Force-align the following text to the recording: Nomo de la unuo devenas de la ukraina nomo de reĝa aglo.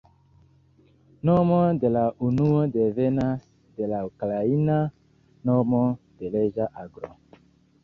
Nomo 1.27 1.59
de 1.83 1.91
la 1.95 2.05
unuo 2.29 2.63
devenas 2.79 3.39
de 3.77 3.91
la 3.93 4.01
ukraina 4.09 4.81
nomo 5.53 5.85
de 6.17 6.35
reĝa 6.41 6.71
aglo. 6.87 7.15